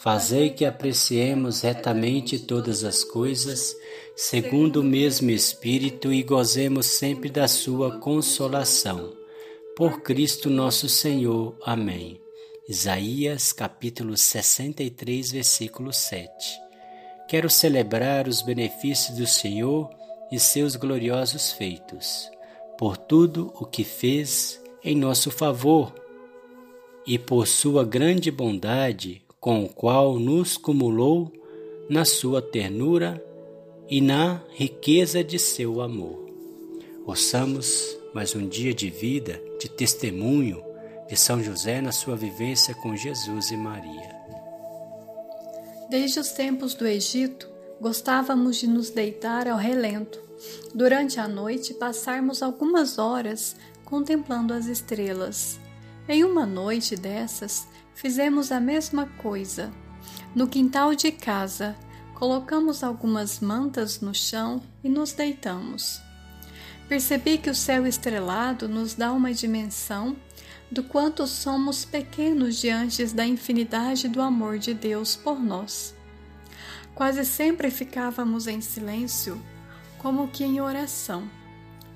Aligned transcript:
Fazei 0.00 0.50
que 0.50 0.64
apreciemos 0.64 1.62
retamente 1.62 2.38
todas 2.38 2.84
as 2.84 3.02
coisas, 3.02 3.76
segundo 4.14 4.80
o 4.80 4.84
mesmo 4.84 5.28
Espírito, 5.28 6.12
e 6.12 6.22
gozemos 6.22 6.86
sempre 6.86 7.28
da 7.28 7.48
Sua 7.48 7.98
consolação. 7.98 9.12
Por 9.76 10.02
Cristo 10.02 10.48
nosso 10.48 10.88
Senhor. 10.88 11.56
Amém. 11.64 12.20
Isaías 12.68 13.52
capítulo 13.52 14.16
63, 14.16 15.32
versículo 15.32 15.92
7. 15.92 16.30
Quero 17.26 17.50
celebrar 17.50 18.28
os 18.28 18.40
benefícios 18.40 19.18
do 19.18 19.26
Senhor 19.26 19.90
e 20.30 20.38
seus 20.38 20.76
gloriosos 20.76 21.50
feitos, 21.50 22.30
por 22.78 22.96
tudo 22.96 23.52
o 23.56 23.66
que 23.66 23.82
fez 23.82 24.62
em 24.84 24.94
nosso 24.94 25.28
favor 25.28 25.92
e 27.04 27.18
por 27.18 27.48
sua 27.48 27.84
grande 27.84 28.30
bondade 28.30 29.26
com 29.40 29.64
o 29.64 29.68
qual 29.68 30.18
nos 30.18 30.56
cumulou 30.56 31.32
na 31.88 32.04
sua 32.04 32.42
ternura 32.42 33.24
e 33.88 34.00
na 34.00 34.42
riqueza 34.50 35.22
de 35.22 35.38
seu 35.38 35.80
amor. 35.80 36.28
Ouçamos 37.06 37.96
mais 38.12 38.34
um 38.34 38.46
dia 38.46 38.74
de 38.74 38.90
vida, 38.90 39.40
de 39.60 39.68
testemunho 39.68 40.62
de 41.08 41.16
São 41.16 41.42
José 41.42 41.80
na 41.80 41.92
sua 41.92 42.16
vivência 42.16 42.74
com 42.74 42.94
Jesus 42.94 43.50
e 43.50 43.56
Maria. 43.56 44.18
Desde 45.88 46.20
os 46.20 46.32
tempos 46.32 46.74
do 46.74 46.86
Egito, 46.86 47.48
gostávamos 47.80 48.58
de 48.58 48.66
nos 48.66 48.90
deitar 48.90 49.48
ao 49.48 49.56
relento. 49.56 50.20
Durante 50.74 51.18
a 51.18 51.26
noite, 51.26 51.72
passarmos 51.72 52.42
algumas 52.42 52.98
horas 52.98 53.56
contemplando 53.84 54.52
as 54.52 54.66
estrelas. 54.66 55.58
Em 56.06 56.24
uma 56.24 56.44
noite 56.44 56.94
dessas, 56.94 57.66
fizemos 57.98 58.52
a 58.52 58.60
mesma 58.60 59.06
coisa. 59.18 59.72
No 60.32 60.46
quintal 60.46 60.94
de 60.94 61.10
casa, 61.10 61.76
colocamos 62.14 62.84
algumas 62.84 63.40
mantas 63.40 64.00
no 64.00 64.14
chão 64.14 64.62
e 64.84 64.88
nos 64.88 65.12
deitamos. 65.12 66.00
Percebi 66.88 67.38
que 67.38 67.50
o 67.50 67.54
céu 67.54 67.84
estrelado 67.88 68.68
nos 68.68 68.94
dá 68.94 69.12
uma 69.12 69.34
dimensão 69.34 70.16
do 70.70 70.84
quanto 70.84 71.26
somos 71.26 71.84
pequenos 71.84 72.60
diante 72.60 73.04
da 73.06 73.26
infinidade 73.26 74.06
do 74.06 74.22
amor 74.22 74.60
de 74.60 74.74
Deus 74.74 75.16
por 75.16 75.40
nós. 75.40 75.92
Quase 76.94 77.24
sempre 77.24 77.68
ficávamos 77.68 78.46
em 78.46 78.60
silêncio, 78.60 79.42
como 79.98 80.28
que 80.28 80.44
em 80.44 80.60
oração. 80.60 81.28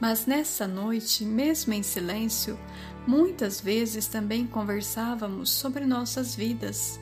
Mas 0.00 0.26
nessa 0.26 0.66
noite, 0.66 1.24
mesmo 1.24 1.72
em 1.72 1.82
silêncio, 1.82 2.58
Muitas 3.06 3.60
vezes 3.60 4.08
também 4.08 4.46
conversávamos 4.46 5.50
sobre 5.50 5.86
nossas 5.86 6.34
vidas. 6.34 6.98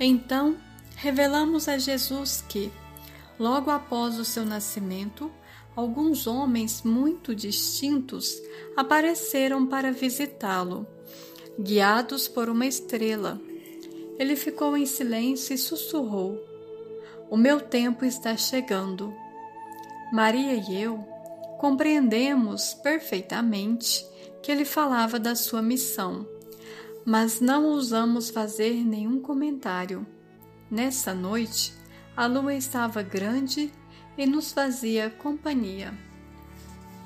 Então, 0.00 0.56
revelamos 0.96 1.68
a 1.68 1.76
Jesus 1.76 2.42
que, 2.48 2.72
logo 3.38 3.70
após 3.70 4.18
o 4.18 4.24
seu 4.24 4.46
nascimento, 4.46 5.30
alguns 5.76 6.26
homens 6.26 6.82
muito 6.82 7.34
distintos 7.34 8.40
apareceram 8.74 9.66
para 9.66 9.92
visitá-lo, 9.92 10.86
guiados 11.60 12.26
por 12.26 12.48
uma 12.48 12.64
estrela. 12.64 13.38
Ele 14.18 14.36
ficou 14.36 14.74
em 14.78 14.86
silêncio 14.86 15.52
e 15.52 15.58
sussurrou: 15.58 16.42
O 17.28 17.36
meu 17.36 17.60
tempo 17.60 18.02
está 18.02 18.34
chegando. 18.34 19.12
Maria 20.10 20.54
e 20.54 20.80
eu 20.80 21.13
compreendemos 21.64 22.74
perfeitamente 22.74 24.06
que 24.42 24.52
ele 24.52 24.66
falava 24.66 25.18
da 25.18 25.34
sua 25.34 25.62
missão, 25.62 26.28
mas 27.06 27.40
não 27.40 27.64
ousamos 27.64 28.28
fazer 28.28 28.84
nenhum 28.84 29.18
comentário. 29.18 30.06
Nessa 30.70 31.14
noite, 31.14 31.72
a 32.14 32.26
lua 32.26 32.52
estava 32.54 33.00
grande 33.00 33.72
e 34.18 34.26
nos 34.26 34.52
fazia 34.52 35.08
companhia. 35.08 35.94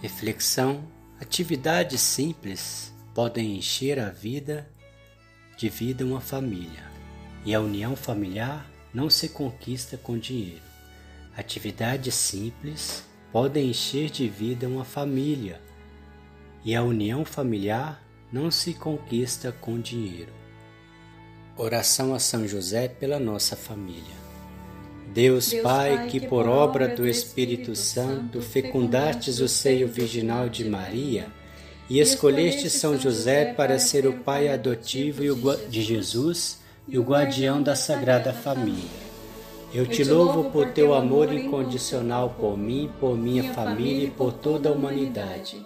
Reflexão: 0.03 0.83
atividades 1.21 2.01
simples 2.01 2.93
podem 3.15 3.59
encher 3.59 4.01
a 4.01 4.11
vida 4.11 4.69
de 5.57 5.69
vida 5.69 6.05
uma 6.05 6.21
família, 6.21 6.83
e 7.45 7.55
a 7.55 7.61
união 7.61 7.95
familiar 7.95 8.69
não 8.93 9.09
se 9.09 9.29
conquista 9.29 9.97
com 9.97 10.19
dinheiro. 10.19 10.67
Atividades 11.37 12.17
simples 12.17 13.08
podem 13.33 13.71
encher 13.71 14.11
de 14.11 14.28
vida 14.28 14.66
uma 14.66 14.84
família 14.84 15.61
e 16.65 16.75
a 16.75 16.83
união 16.83 17.25
familiar 17.25 18.03
não 18.33 18.50
se 18.50 18.75
conquista 18.75 19.53
com 19.53 19.81
dinheiro. 19.81 20.33
Oração 21.56 22.15
a 22.15 22.19
São 22.19 22.47
José 22.47 22.89
pela 22.89 23.19
nossa 23.19 23.56
família. 23.56 24.16
Deus, 25.12 25.50
Deus 25.50 25.62
Pai, 25.62 26.06
que 26.09 26.21
por 26.21 26.47
obra 26.47 26.89
do 26.89 27.06
Espírito 27.06 27.75
Santo 27.75 28.41
fecundastes 28.41 29.41
o 29.41 29.49
seio 29.49 29.89
virginal 29.89 30.49
de 30.49 30.65
Maria 30.65 31.27
e 31.89 32.00
escolheste 32.00 32.69
São 32.69 32.99
José 32.99 33.55
para 33.55 33.78
ser 33.78 34.06
o 34.06 34.19
pai 34.19 34.49
adotivo 34.49 35.22
de 35.69 35.83
Jesus 35.83 36.60
e 36.87 36.99
o 36.99 37.03
guardião 37.03 37.62
da 37.62 37.75
Sagrada 37.75 38.33
Família. 38.33 39.08
Eu 39.73 39.87
te 39.87 40.03
louvo 40.03 40.51
por 40.51 40.71
teu 40.71 40.95
amor 40.95 41.31
incondicional 41.31 42.34
por 42.41 42.56
mim, 42.56 42.91
por 42.99 43.19
minha 43.19 43.53
família 43.53 44.05
e 44.06 44.11
por 44.11 44.33
toda 44.33 44.71
a 44.71 44.73
humanidade. 44.73 45.65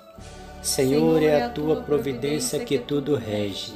Senhor, 0.60 1.22
é 1.22 1.42
a 1.42 1.48
tua 1.48 1.76
providência 1.76 2.58
que 2.64 2.78
tudo 2.78 3.14
rege. 3.14 3.74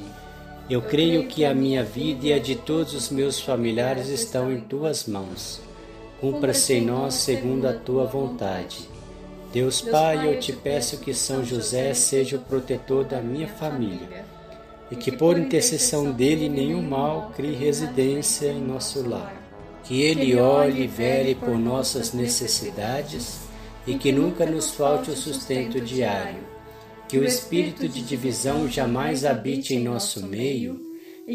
Eu 0.69 0.83
creio 0.83 1.29
que 1.29 1.45
a 1.45 1.55
minha 1.55 1.85
vida 1.85 2.27
e 2.27 2.33
a 2.33 2.41
de 2.41 2.57
todos 2.57 2.93
os 2.93 3.09
meus 3.09 3.41
familiares 3.41 4.09
estão 4.09 4.53
em 4.53 4.61
tuas 4.61 5.07
mãos. 5.07 5.61
Cumpra-se 6.21 6.75
em 6.75 6.85
nós 6.85 7.15
segundo 7.15 7.67
a 7.67 7.73
tua 7.73 8.05
vontade. 8.05 8.89
Deus 9.53 9.81
Pai, 9.81 10.29
eu 10.29 10.41
te 10.41 10.53
peço 10.53 10.99
que 10.99 11.15
São 11.15 11.45
José 11.45 11.95
seja 11.95 12.37
o 12.37 12.41
protetor 12.41 13.05
da 13.05 13.21
minha 13.21 13.47
família 13.47 14.25
e 14.91 14.97
que 14.97 15.13
por 15.13 15.39
intercessão 15.39 16.11
dele 16.11 16.49
nenhum 16.49 16.83
mal 16.83 17.31
crie 17.37 17.55
residência 17.55 18.49
em 18.49 18.61
nosso 18.61 19.09
lar. 19.09 19.46
Que 19.87 20.03
ele 20.03 20.37
olhe 20.37 20.83
e 20.83 20.87
vele 20.87 21.35
por 21.35 21.59
nossas 21.59 22.13
necessidades 22.13 23.39
e 23.87 23.95
que 23.95 24.11
nunca 24.11 24.45
nos 24.45 24.71
falte 24.71 25.11
o 25.11 25.17
sustento 25.17 25.81
diário 25.81 26.57
que 27.09 27.19
o 27.19 27.25
espírito 27.25 27.89
de 27.89 28.03
divisão 28.03 28.69
jamais 28.69 29.25
habite 29.25 29.75
em 29.75 29.83
nosso 29.83 30.27
meio, 30.27 30.81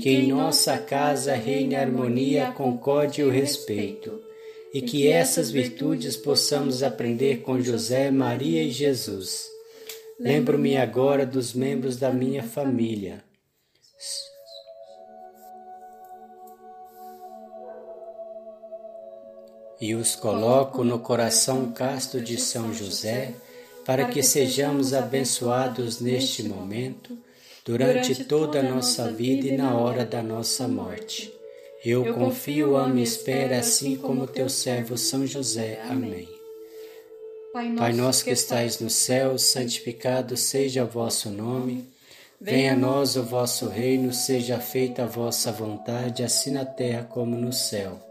que 0.01 0.09
em 0.09 0.28
nossa 0.28 0.78
casa 0.78 1.34
reine 1.34 1.75
a 1.75 1.81
harmonia, 1.81 2.51
concórdia 2.51 3.23
e 3.23 3.25
o 3.25 3.31
respeito, 3.31 4.22
e 4.73 4.81
que 4.81 5.07
essas 5.07 5.50
virtudes 5.50 6.18
possamos 6.18 6.83
aprender 6.83 7.41
com 7.41 7.62
José, 7.62 8.12
Maria 8.12 8.63
e 8.63 8.72
Jesus. 8.72 9.47
Lembro-me 10.19 10.78
agora 10.78 11.25
dos 11.25 11.53
membros 11.53 11.97
da 11.97 12.12
minha 12.12 12.44
família. 12.44 13.23
E 19.81 19.96
os 19.96 20.16
coloco 20.16 20.83
no 20.83 21.00
coração 21.00 21.72
casto 21.72 22.22
de 22.22 22.38
São 22.38 22.72
José 22.72 23.33
para 23.83 24.06
que 24.06 24.22
sejamos 24.22 24.94
abençoados 24.94 26.00
neste 26.00 26.44
momento, 26.44 27.18
durante 27.66 28.24
toda 28.24 28.60
a 28.60 28.63
nossa 28.63 29.12
vida 29.12 29.48
e 29.48 29.57
na 29.57 29.75
hora 29.75 30.06
da 30.06 30.22
nossa 30.22 30.68
morte. 30.68 31.33
Eu 31.83 32.13
confio, 32.13 32.78
amo 32.78 33.00
e 33.00 33.04
espero, 33.04 33.56
assim 33.56 33.95
como 33.95 34.28
teu 34.28 34.48
servo 34.48 34.95
São 35.00 35.25
José. 35.25 35.81
Amém. 35.89 36.30
Pai 37.75 37.92
nosso 37.92 38.24
que 38.24 38.30
estais 38.30 38.80
no 38.80 38.89
céu, 38.89 39.38
santificado 39.39 40.38
seja 40.38 40.84
o 40.84 40.88
vosso 40.88 41.31
nome. 41.31 41.89
Venha 42.39 42.74
a 42.74 42.75
nós 42.75 43.16
o 43.16 43.24
vosso 43.24 43.68
reino, 43.68 44.13
seja 44.13 44.60
feita 44.60 45.04
a 45.04 45.07
vossa 45.07 45.51
vontade, 45.51 46.24
assim 46.24 46.51
na 46.51 46.66
terra 46.66 47.04
como 47.04 47.36
no 47.36 47.51
céu. 47.51 48.11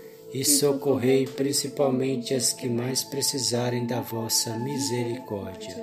e 0.33 0.45
socorrei 0.45 1.27
principalmente 1.27 2.33
as 2.33 2.53
que 2.53 2.67
mais 2.69 3.03
precisarem 3.03 3.85
da 3.85 4.01
vossa 4.01 4.57
misericórdia. 4.57 5.75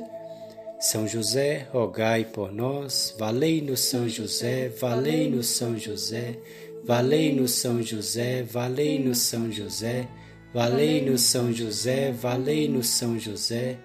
São 0.81 1.06
José, 1.06 1.67
rogai 1.73 2.25
por 2.25 2.53
nós, 2.53 3.15
valei-nos 3.19 3.81
São 3.81 4.09
José, 4.09 4.69
valei-nos 4.69 5.49
São 5.49 5.77
José, 5.77 6.39
valei-nos 6.85 7.53
São 7.53 7.83
José, 7.83 8.43
valei-nos 8.43 9.19
São 9.19 9.50
José, 9.50 10.09
Valei-nos 10.53 11.21
São 11.21 11.53
José, 11.53 12.11
valei-nos 12.11 12.89
São 12.89 13.19
José, 13.19 13.77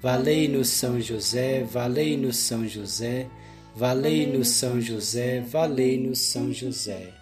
valei-nos 0.00 0.68
São 0.68 1.00
José, 1.00 1.64
valei-nos 1.64 2.36
São 2.36 2.68
José, 2.68 3.26
valei-nos 3.74 4.48
São 4.48 4.80
José, 4.80 5.40
valei-nos 5.40 6.20
São 6.20 6.52
José. 6.52 7.21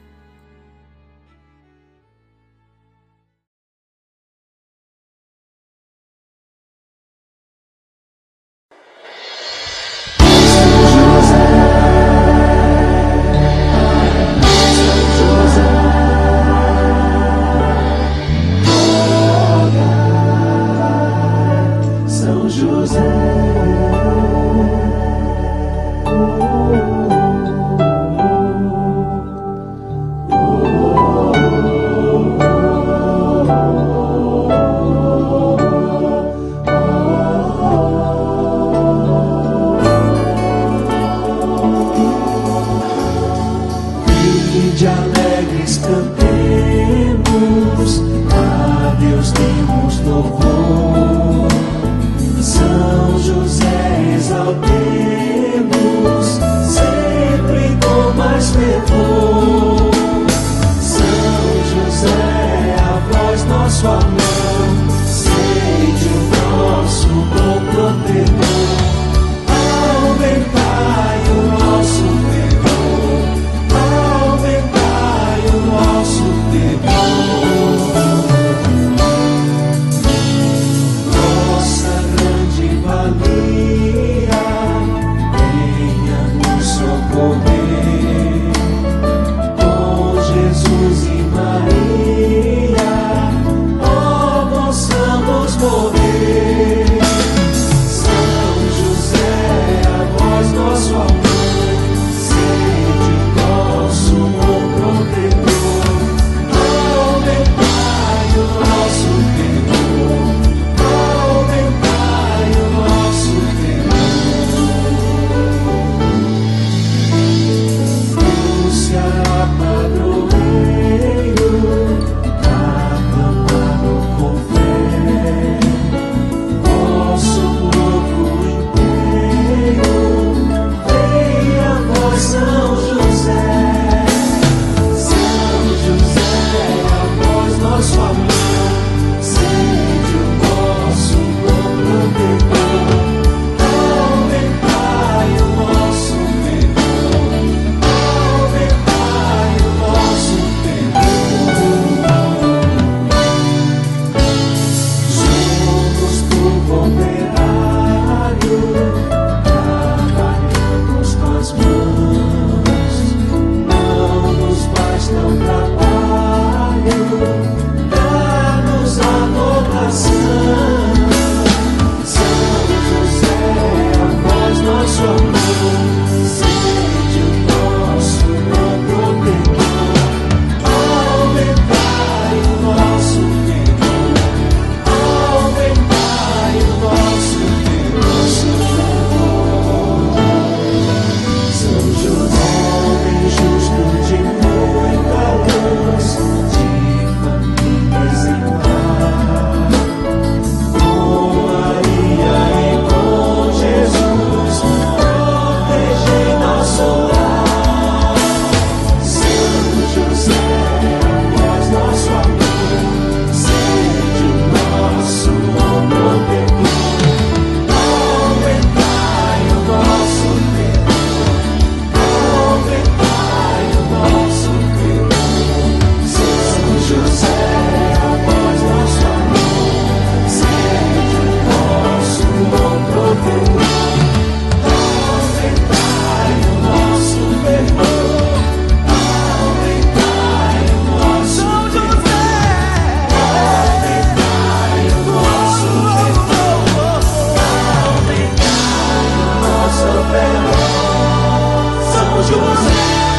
São 251.91 252.23
José. 252.23 253.10